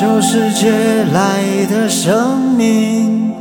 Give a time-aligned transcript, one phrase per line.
[0.00, 0.70] 就是借
[1.12, 3.34] 来的生命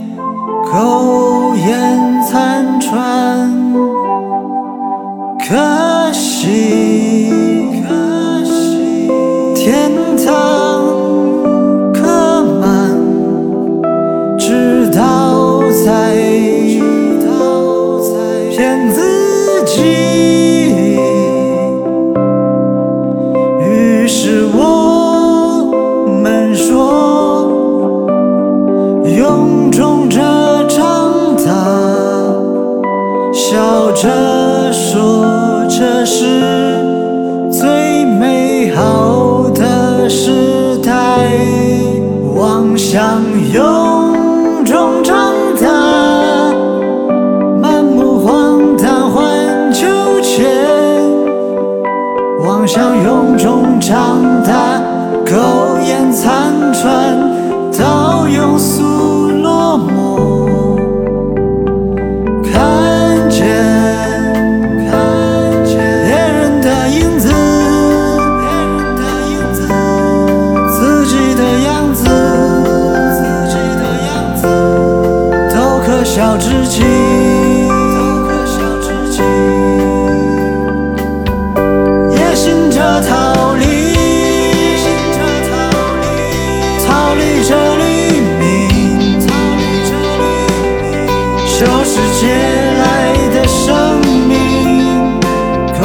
[0.70, 3.50] 苟延残喘
[5.40, 5.88] 看
[29.29, 30.19] 风中着
[30.67, 31.53] 长大，
[33.31, 34.39] 笑着
[76.20, 79.22] 笑至极，都可笑至极。
[82.11, 83.64] 也醒着逃离，
[86.86, 88.42] 逃离这黎明，
[91.48, 92.28] 修饰借
[92.81, 92.83] 来
[93.33, 95.16] 的生命，
[95.80, 95.81] 苟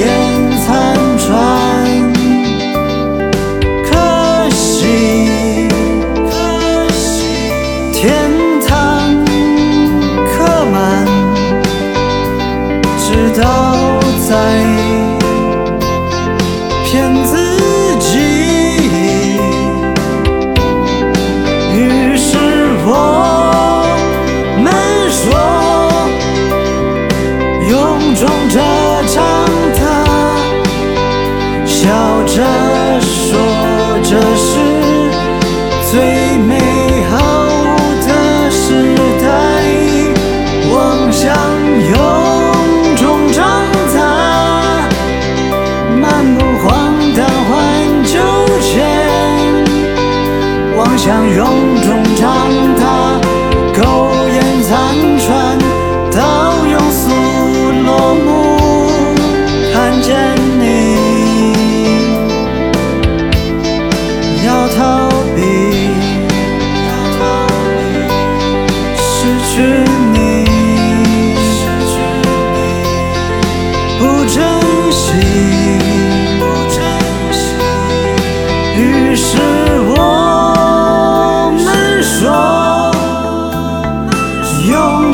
[0.00, 0.02] 延
[0.66, 1.32] 残喘，
[3.84, 5.68] 可惜，
[7.92, 8.02] 天
[16.94, 17.36] 骗自
[17.98, 18.20] 己，
[21.74, 22.38] 于是
[22.86, 22.88] 我
[24.62, 24.72] 们
[25.10, 25.26] 说，
[27.66, 27.68] 臃
[28.14, 28.54] 肿着
[50.84, 51.36] 妄想臃
[51.82, 52.28] 肿长
[52.78, 53.18] 大，
[53.72, 53.82] 苟
[54.28, 54.72] 延残
[55.18, 55.58] 喘，
[56.12, 56.18] 到
[56.66, 57.08] 庸俗
[57.86, 58.26] 落幕。
[59.72, 60.12] 看见
[60.60, 60.62] 你，
[64.44, 65.40] 要逃避，
[66.86, 67.22] 要逃
[67.80, 67.82] 避，
[68.98, 69.16] 失
[69.54, 69.56] 去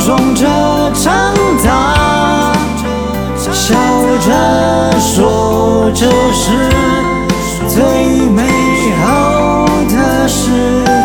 [0.00, 0.46] 臃肿着
[0.94, 1.12] 长
[1.62, 2.54] 大，
[3.52, 3.74] 笑
[4.26, 6.70] 着说这是
[7.68, 7.82] 最
[8.30, 8.42] 美
[9.04, 10.50] 好的时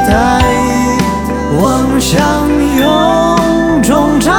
[0.07, 0.41] 代。
[1.61, 2.21] 妄想
[2.77, 4.33] 臃肿长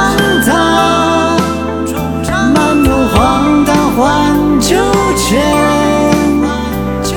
[0.47, 1.37] 大，
[2.55, 4.75] 满目荒诞换秋
[5.15, 5.39] 千。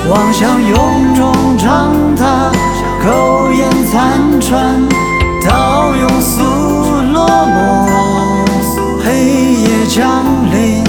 [0.09, 2.51] 妄想臃肿长大，
[3.03, 4.87] 苟延残喘，
[5.47, 6.90] 到庸俗
[7.27, 7.55] 落寞。
[9.03, 9.05] 黑
[9.63, 10.83] 夜降临，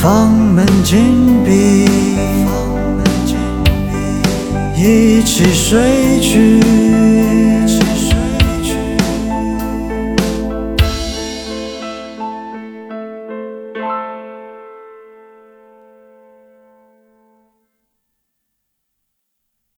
[0.00, 1.86] 房门紧闭，
[4.76, 7.17] 一起睡去。